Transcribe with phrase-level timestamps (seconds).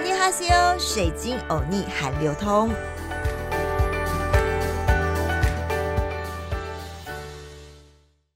[0.00, 2.70] 尼哈西欧，水晶欧尼韩流通。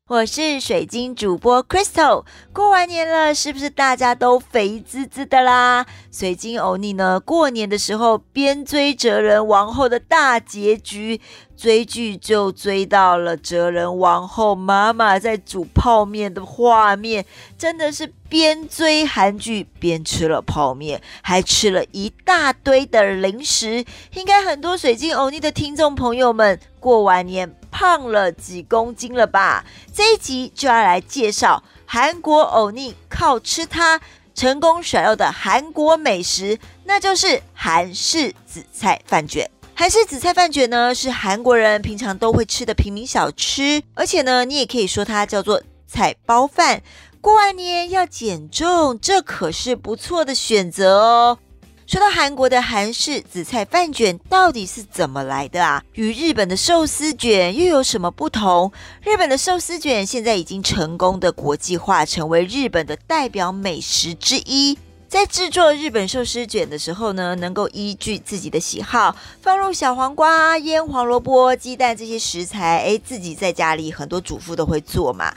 [0.08, 2.24] 我是水晶主播 Crystal。
[2.52, 5.86] 过完年了，是不是大家都肥滋滋的啦？
[6.10, 7.18] 水晶欧尼呢？
[7.20, 11.20] 过年的时候边追哲人王后的大结局，
[11.62, 17.24] 追剧就追到了哲人王后妈妈在煮泡面的画面，
[17.56, 23.84] 真的是边追韩剧边吃了泡面，还吃了一大堆的零食。
[24.14, 27.54] 应该很多水晶欧尼的听众朋友们过完年。
[27.70, 29.64] 胖了几公斤了吧？
[29.94, 33.98] 这一集就要来介绍韩国欧尼靠吃它
[34.34, 39.50] 成功甩肉的韩国美食，那就是韩式紫菜饭卷。
[39.82, 46.84] 韩式紫菜饭卷呢，是韩国人平常都会吃的平民小吃，而且呢，你也可以说它叫做菜包饭。
[47.20, 51.38] 过完年要减重，这可是不错的选择哦。
[51.84, 55.82] 说到韩国的韩式紫菜饭卷到底是怎么来的啊？
[55.94, 58.70] 与日本的寿司卷又有什么不同？
[59.02, 64.78] 日本的寿司卷现在已经成功的国际化，成为日本的代表美食之一。
[65.12, 72.78] 在制作日本寿司卷的时候呢，能够依据自己的喜好，放入小黄瓜、腌黄萝卜、鸡蛋这些食材。
[72.78, 75.30] 诶，自己在家里很多主妇都会做嘛。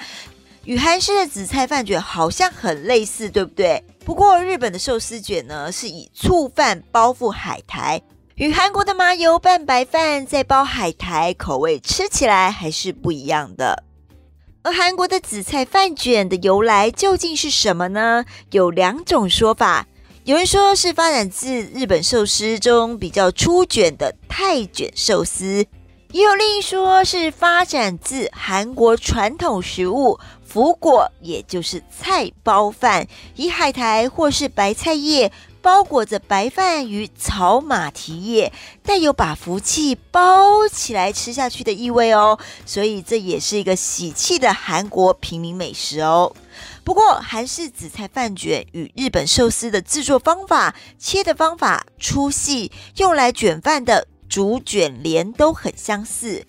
[0.64, 3.84] 与韩式的紫菜饭卷好像很类似，对不对？
[4.06, 8.02] 不过日本的寿司卷呢，是以醋饭包覆海苔，
[8.36, 13.84] 与韩国的麻油拌白饭再包海苔，口味吃起来还是不一样的。
[14.66, 18.26] 而韩国的紫菜饭卷的由来究竟是什么呢？
[18.50, 19.86] 有两种说法，
[20.24, 25.64] 有人说是发展自日本寿司中比较粗卷的泰卷寿司，
[26.12, 30.20] 也有另一说是发展自韩国传统食物。
[30.56, 35.30] 福果也就是菜包饭，以海苔或是白菜叶
[35.62, 42.40] 包裹着白饭与草马蹄叶，带有把福气包起来吃下去的意味哦。
[42.66, 46.34] 所以这也是一个喜气的韩国平民美食哦。
[46.86, 56.46] 不过韩式紫菜饭卷与日本寿司的制作方法、切的方法、粗细、用来卷饭的竹卷帘都很相似。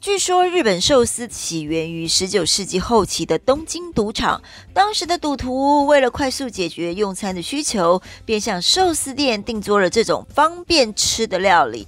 [0.00, 4.40] 据说日本寿司起源于十九世纪后期的东京赌场，
[4.72, 11.86] 当时的赌徒为了快速解决用餐的需求，便向寿司店订做了这种方便吃的料理。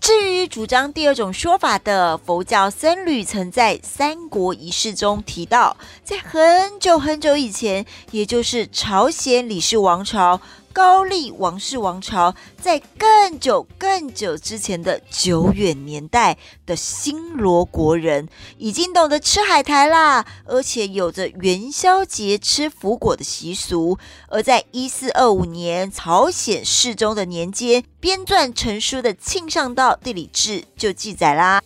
[0.00, 10.40] 至于主张第二种说法的佛教僧侣，曾在三国仪式中提到，在很久很久以前，也就是朝鲜李氏王朝。
[10.78, 18.28] 高丽王室王朝在更久更久之前的久远年代的新罗国人
[18.58, 23.98] 已经懂得吃海苔啦，而且有着元宵节吃福果的习俗。
[24.28, 31.60] 而在一四二五年朝鲜世宗的年间编撰成书的《庆尚道地理志》就记载啦。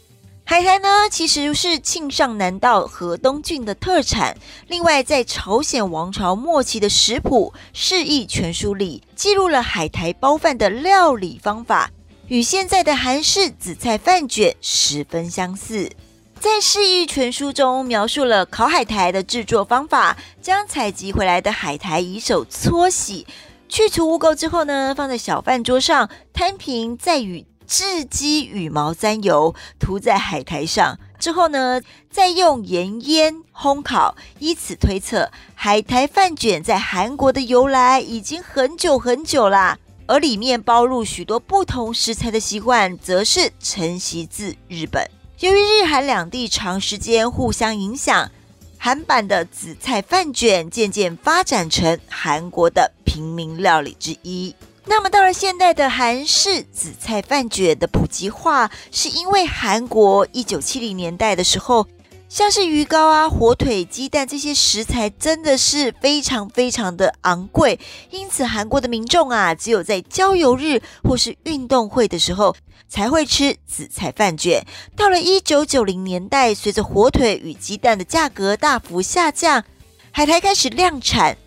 [0.52, 4.36] 海苔呢，其实是庆尚南道河东郡的特产。
[4.68, 11.90] 另外，在朝鲜王朝末期的食谱《释义全书》里，记录了海苔包饭的料理方法，
[12.28, 15.90] 与现在的韩式紫菜饭卷十分相似。
[16.38, 23.26] 在《释义全书》中，描述了烤海苔的制作方法：将采集回来的海苔以手搓洗，
[23.70, 39.78] 去除污垢之后呢，放在小饭桌上摊平，再与雉鸡羽毛沾油涂在海苔上之后呢，再用盐腌烘烤，以此推测海苔饭卷在韩国的由来已经很久很久啦。
[40.06, 45.08] 而里面包入许多不同食材的习惯，则是承袭自日本。
[45.38, 48.30] 由于日韩两地长时间互相影响，
[48.76, 54.54] 韩版的紫菜饭卷渐渐发展成韩国的平民料理之一。
[54.84, 61.86] 那么到了现代的韩式紫菜饭卷的普及化，是因为韩国一九七零年代的时候，
[62.28, 67.78] 像是鱼糕啊、火腿、鸡蛋这些食材真的是非常非常的昂贵，
[68.10, 72.56] 因此韩国的民众啊，只有在郊游日或是运动会的时候
[72.88, 74.66] 才会吃紫菜饭卷。
[74.96, 79.62] 到了一九九零年代，随着火腿与鸡蛋的价格大幅下降，
[80.10, 81.38] 海苔开始量产。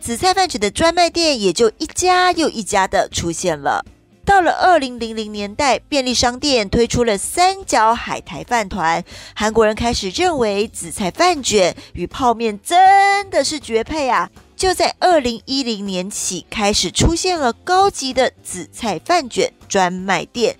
[0.00, 3.84] 紫菜饭卷的专卖店也就一家又一家的出现了。
[4.24, 9.02] 到了二零零零年代，便利商店推出了三角海苔饭团，
[9.34, 14.30] 韩国人开始认为紫菜饭卷与泡面真的是绝配啊！
[14.54, 20.56] 就在二零一零年起，开始出现了高级的紫菜饭卷专卖店，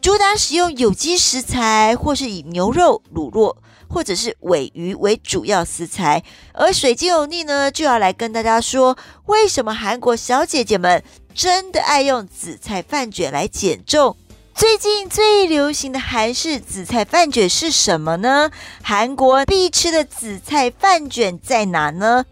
[0.00, 3.56] 主打使用有机食材，或是以牛肉、卤肉。
[3.92, 6.22] 或者是尾鱼为主要食材。
[6.52, 8.96] 而水晶欧尼呢，就要来跟大家说，
[9.26, 11.04] 为什么韩国小姐姐们
[11.34, 14.16] 真的爱用紫菜饭卷来减重？
[14.54, 18.50] 最近最流行的韩式紫菜饭卷是什么呢？
[18.82, 22.24] 韩国必吃的紫菜饭卷在哪呢？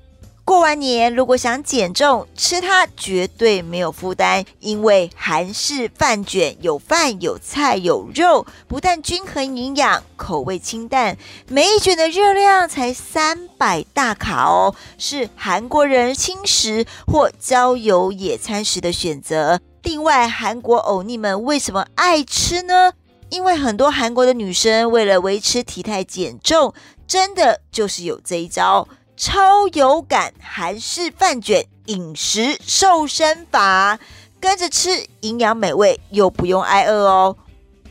[0.51, 11.17] 过完年，如果想减重，吃它绝对没有负担，因为韩式饭卷有饭有菜有肉，不但均衡营养，口味清淡，
[11.47, 19.61] 每一卷的热量才三百大卡哦，是韩国人轻食或郊游野餐时的选择。
[19.85, 22.95] 另外，韩国欧尼们为什么爱吃呢？
[23.29, 26.75] 因为很多韩国的女生为了维持体态减重，
[27.07, 28.89] 真的就是有这一招。
[29.21, 33.99] 超有感韩式饭卷饮食瘦身法，
[34.41, 37.37] 跟着吃营养美味又不用挨饿哦。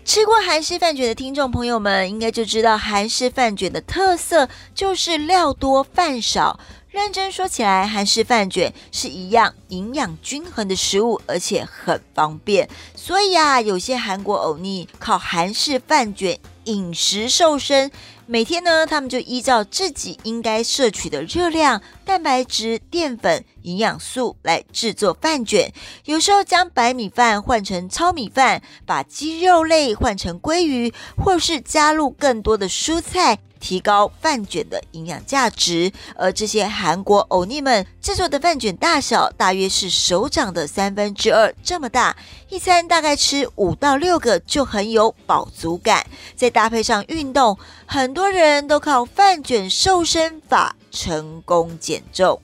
[0.03, 6.59] 吃过韩式饭卷的听众朋友们，应该就知道韩式饭卷的特色就是料多饭少。
[6.89, 12.67] 认真说起来，韩式饭卷是一样营养均衡的食物，而且很方便。
[12.95, 17.91] 所以啊，有些韩国欧尼靠韩式饭卷饮食瘦身。
[18.31, 25.73] 每天呢，他们就依照自己应该摄取的热量、蛋白质、淀粉、营养素来制作饭卷。
[26.05, 33.39] 有时候将白米饭换成糙米饭，把鸡肉类换成鲑鱼，或是加入更多的蔬菜。
[33.59, 42.15] 提高饭卷的营养价值，而这些韩国欧尼们制作的饭卷大小大约是手掌的三分之二这么大，
[42.49, 46.05] 一餐大概吃五到六个就很有饱足感。
[46.35, 52.41] 再搭配上运动，很多人都靠饭卷瘦身法成功减重。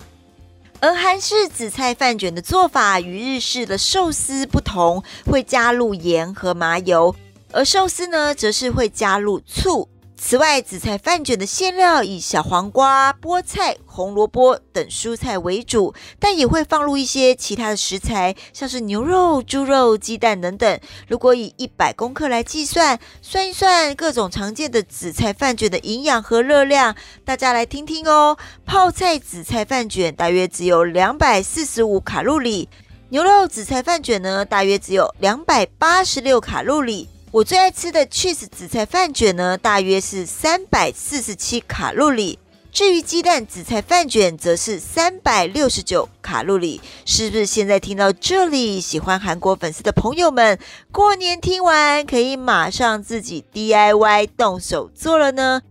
[0.82, 7.16] 而韩式紫菜饭卷的做法与日式的寿司不同，会加入盐和麻油，
[7.52, 9.88] 而寿司呢，则是会加入醋。
[10.18, 20.80] 此外，紫菜饭卷的馅料以小黄瓜、菠菜、红萝卜等蔬菜为主，但也会放入一些其他的食材，像是牛肉、猪肉、鸡蛋等等。
[21.08, 28.38] 如果以一百公克来计算，算一算各种常见的紫菜饭卷的营养和热量，大家来听听哦。
[28.66, 32.68] 泡菜紫菜饭卷大约只有两百四十五卡路里，
[33.10, 37.10] 牛肉紫菜饭卷呢，大约只有两百八十六卡路里。
[37.36, 42.40] 我最爱吃的 cheese 紫菜饭卷呢，大约是三百四十七卡路里。
[42.72, 46.80] 至于鸡蛋紫菜饭卷，则是三百六十九卡路里。
[47.04, 50.58] 是不是现在听到这里，喜欢韩国粉丝的朋友们，
[50.94, 55.62] 过年听完可以马上自己 DIY 动手做了呢？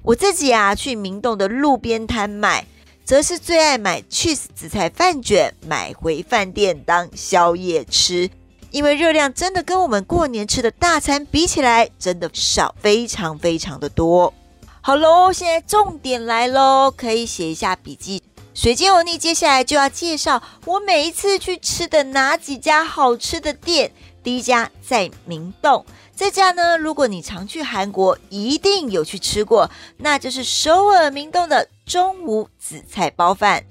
[0.00, 2.64] 我自己啊，去明洞的路边摊买，
[3.04, 8.30] 则是最爱买 cheese 紫菜饭卷，买回饭店当宵夜吃。
[8.70, 14.32] 因为热量真的跟我们过年吃的大餐比起来，真的少非常非常的多。
[14.80, 18.22] 好喽，现在重点来喽，可以写一下笔记。
[18.54, 23.92] 水晶欧尼接下来就要介绍我每一次去吃的哪几家好吃的店。
[24.22, 25.84] 第一家在明洞，
[26.14, 33.64] 这家呢，如果你常去韩国，一定有去吃过，那就是首尔明洞的中午紫菜包饭。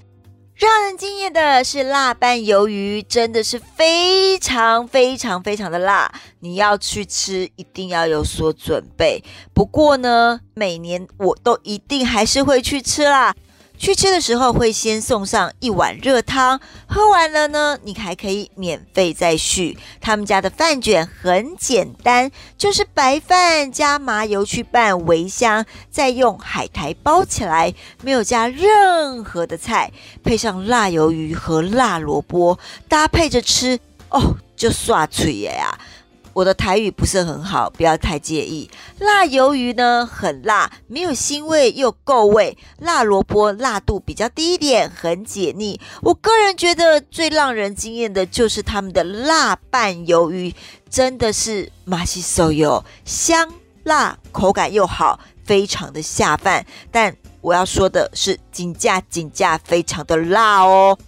[0.60, 6.12] 让人惊艳的是辣拌鱿鱼，真的是非常非常非常的辣。
[6.40, 9.24] 你要去吃，一定要有所准备。
[9.54, 13.34] 不过呢，每年我都一定还是会去吃啦。
[13.80, 19.78] 去吃的时候会先送上一碗热汤，喝完了呢，你还可以免费再续。
[20.02, 29.90] 他们家的饭卷很简单，就是白饭加麻油去拌微香，再用海苔包起来，没有加任何的菜，
[30.22, 35.78] 配上辣鱿鱼和辣萝卜搭配着吃，哦，就刷脆呀！
[36.32, 38.70] 我的台语不是很好，不要太介意。
[39.00, 42.58] 辣鱿鱼呢很辣，没有腥味又够味。
[42.78, 45.80] 辣萝卜辣度比较低一点，很解腻。
[46.02, 50.54] 我个人觉得最让人惊艳的就是他们的辣拌鱿鱼，
[50.90, 53.48] 真的是马西手油，香
[53.84, 56.66] 辣，口感又好，非常的下饭。
[56.92, 60.98] 但我要说的是，紧价紧价非常的辣哦，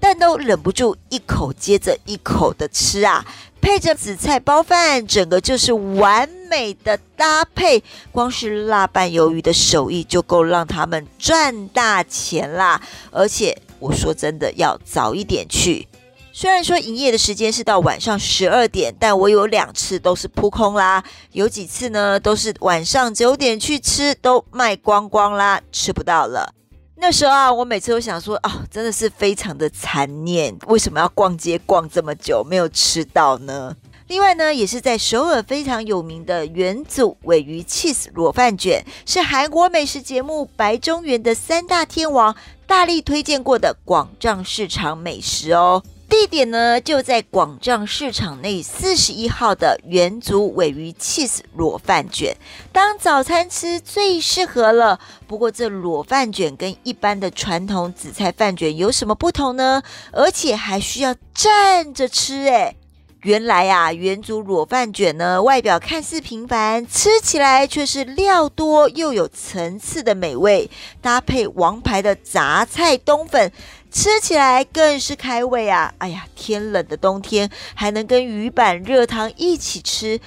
[0.00, 3.22] 但都忍不住一口接着一口的吃啊。
[3.64, 7.82] 配着紫菜包饭，整个就是完美的搭配。
[8.12, 12.78] 光是辣拌鱿鱼的手艺就够让他们赚大钱啦！
[13.10, 15.88] 而且我说真的，要早一点去。
[16.30, 21.02] 虽然说营业的时间是到晚上十二点，但我有两次都是扑空啦。
[21.32, 26.52] 有几次呢，都是晚上九点去吃，都卖光光啦，吃不到了。
[26.96, 33.76] 那时候啊，我每次都想说哦，真的是非常的残念，为什么要逛街逛这么久没有吃到呢？
[34.06, 42.36] 另外呢，也是在首尔非常有名的元祖尾鱼 cheese 裸饭卷，是韩国美食节目《白中原》的三大天王
[42.66, 45.82] 大力推荐过的广藏市场美食哦。
[46.08, 52.36] 地点呢就在广藏市场内四十一号的元祖尾鱼 cheese 裸饭卷，
[52.72, 55.00] 当早餐吃最适合了。
[55.26, 59.82] 不过这裸饭卷跟一般的传统紫菜饭卷有什么不同呢？
[60.12, 62.76] 而且还需要站着吃诶。
[63.22, 70.70] 原来啊，元祖裸饭卷呢，外表看似平凡，吃起来却是料多又有层次的美味，
[71.00, 73.50] 搭配王牌的杂菜冬粉，
[73.94, 75.94] 吃起来更是开胃啊！
[75.98, 80.20] 哎呀，天冷的冬天还能跟鱼板热汤一起吃。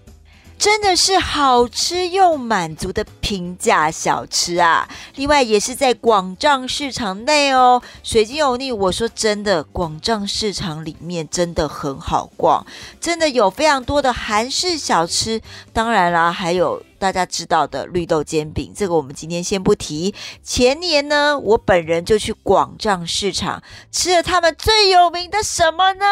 [0.58, 4.88] 真的是好吃又满足的平价小吃啊！
[5.16, 8.72] 另外也是在广藏市场内哦，水晶油腻。
[8.72, 12.66] 我说真的，广藏市场里面真的很好逛，
[13.02, 15.42] 真的有非常多的韩式小吃。
[15.74, 16.82] 当然啦，还有。
[17.00, 20.14] 大家知道的绿豆煎饼，这个我们今天先不提。
[20.44, 23.62] 前年呢，我本人就去广藏市场
[23.92, 26.06] 吃了他们最有名的什么呢？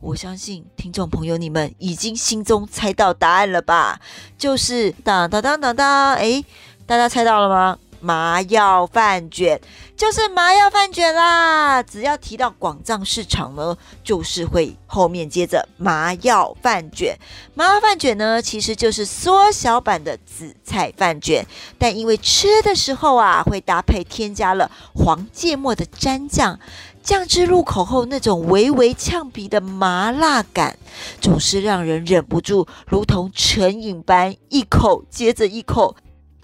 [0.00, 4.00] 我相信听众朋友你们已经心中猜到答案了吧？
[4.38, 6.44] 就是当当当当当，诶，
[6.86, 7.78] 大家猜到了吗？
[8.02, 9.60] 麻药饭卷
[9.96, 11.80] 就是麻药饭卷啦！
[11.84, 17.16] 只要提到广藏市场呢，就是会后面接着麻药饭卷。
[17.54, 21.46] 麻药饭卷呢，其实就是缩小版的紫菜饭卷，
[21.78, 26.58] 但因为吃的时候啊，会搭配添加了黄芥末的蘸酱，
[27.04, 30.76] 酱汁入口后那种微微呛鼻的麻辣感，
[31.20, 35.94] 总是让人忍不住如同成瘾般一口接着一口。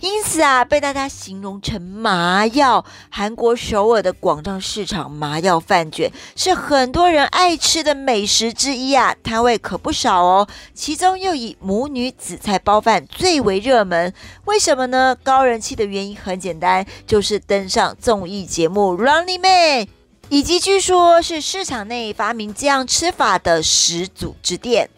[0.00, 2.84] 因此啊，被大家形容成麻药。
[3.10, 10.46] 韩国首尔的广藏市场麻药饭卷是很多人爱吃的美食之一啊，摊位可不少哦。
[10.72, 14.14] 其中又以母女紫菜包饭最为热门。
[14.44, 15.16] 为什么呢？
[15.24, 19.86] 高人气的原因很简单，就是登上综艺节目《Running Man》，
[20.28, 24.88] 以及据说是市场内发明这样吃法的始祖之店。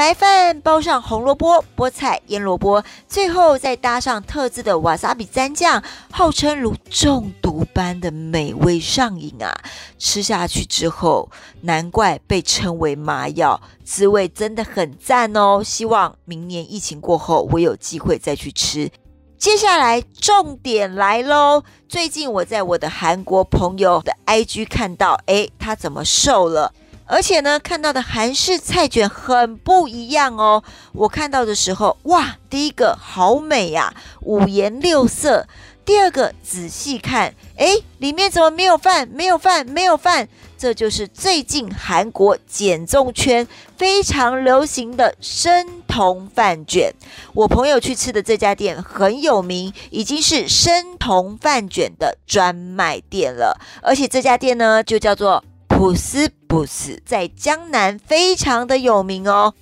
[0.00, 9.54] 白饭包上红萝卜、菠菜、腌萝卜，最后再搭上特制的瓦萨比蘸酱，号称如中毒般的美味上瘾啊！
[9.98, 11.28] 吃下去之后，
[11.60, 15.62] 难怪被称为麻药，滋味真的很赞哦！
[15.62, 18.90] 希望明年疫情过后，我有机会再去吃。
[19.36, 21.62] 接下来重点来喽！
[21.90, 26.72] 最近我在我的韩国朋友的 IG 看到，诶，他怎么瘦了？
[27.10, 30.62] 而且呢，看到的韩式菜卷很不一样哦。
[30.92, 35.48] 我看到的时候，哇，第一个好美呀，五颜六色。
[35.84, 39.08] 第二个仔细看，哎，里面怎么没有饭？
[39.08, 40.28] 没有饭，没有饭。
[40.56, 46.94] 这就是最近韩国减重圈非常流行的生酮饭卷。
[47.32, 53.58] 我朋友去吃的这家店很有名，已经是生酮饭卷的专卖店了。
[53.82, 55.42] 而且这家店呢，就叫做。
[55.80, 59.54] 普斯布斯在江南非常的有名哦。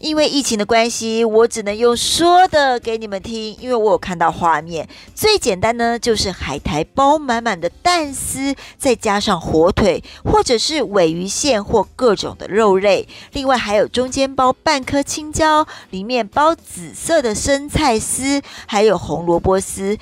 [0.00, 3.56] 因为疫情的关系，我只能用说的给你们听。
[3.60, 19.96] 因为我有看到画面，最简单呢就是海苔包满满的蛋丝，再加上火腿或者是尾鱼馅或各种的肉类，另外还有中间包半颗青椒，里面包紫色的生菜丝，还有红萝卜丝。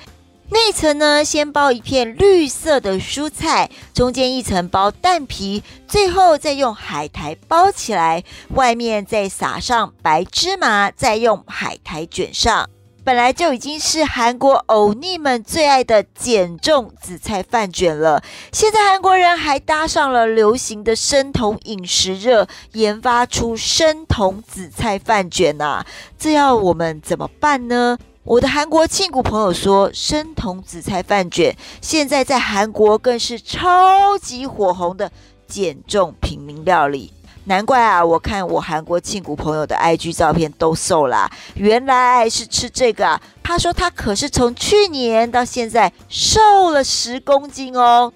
[0.51, 8.23] 内层呢，先包一片绿色的蔬菜，中间一层包蛋皮，最后再用海苔包起来，
[8.55, 12.67] 外面再撒上白芝麻，再用海苔卷上。
[13.03, 25.85] 本来就已经是韩国欧尼们最爱的减重紫菜饭卷了，现在韩国人还搭上了流行的生酮饮食热，研发出生酮紫菜饭卷呐，
[26.17, 27.97] 这要我们怎么办呢？
[28.23, 35.09] 我的韩国庆谷朋友说，生酮紫菜饭卷现在在韩国更是超级火红的
[35.47, 37.13] 减重平民料理。
[37.45, 43.21] 难怪啊，我看我韩国庆谷朋友的 IG 照片都瘦啦，原来是吃这个啊。
[43.41, 48.11] 他说他可是从去年到现在瘦了十公斤哦。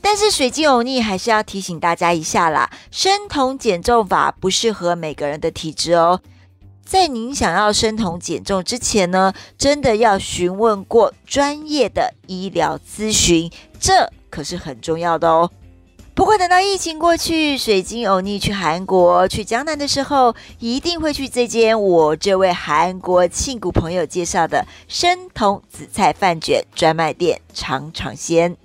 [0.00, 6.20] 但是水晶欧尼还是要提醒大家一下啦，生酮减重法不适合每个人的体质哦。
[6.84, 13.50] 在您想要生酮减重之前呢，真的要询问过专业的医疗咨询，
[13.80, 15.50] 这可是很重要的哦。
[16.14, 28.56] 不过等到疫情过去，水晶欧尼去韩国、去江南的时候，一定会去这间我这位韩国庆谷朋友介绍的生酮紫菜饭卷专卖店尝尝鲜。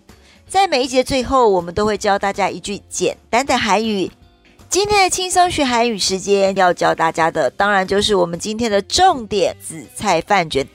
[0.48, 4.12] 在每一节最后，我们都会教大家一句简单的韩语。
[4.70, 10.68] 今天的轻松学韩语时间要教大家的，当然就是我们今天的重点——紫菜饭卷。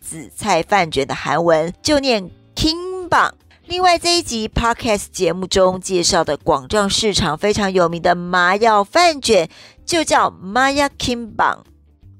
[0.00, 3.32] 紫菜饭卷的韩文就念 Kimbang。
[3.66, 9.50] 另外这一集 Podcast 节目中介绍的广藏市场非常有名的麻药饭卷，
[9.84, 11.58] 就叫 Maya Kimbang。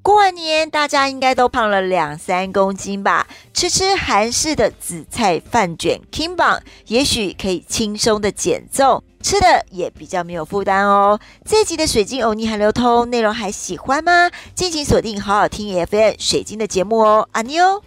[0.03, 3.27] 过完年，大家应该都胖了两三公斤吧？
[3.55, 9.03] 吃吃韩式的紫菜饭卷 Kimbang，也许可以轻松的减重。
[9.23, 11.19] 吃的也比较没有负担哦。
[11.45, 14.31] 这集的水晶欧尼还流通内容还喜欢吗？
[14.55, 17.83] 敬请锁定好好听 FM 水晶的节目哦，阿妞。